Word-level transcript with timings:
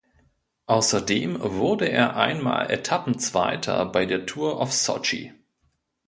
Außerdem 0.65 1.37
wurde 1.39 1.85
er 1.87 2.15
einmal 2.17 2.71
Etappenzweiter 2.71 3.85
bei 3.85 4.07
der 4.07 4.25
Tour 4.25 4.59
of 4.59 4.73
Sochi. 4.73 5.31